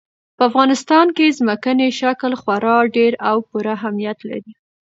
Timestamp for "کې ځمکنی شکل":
1.17-2.31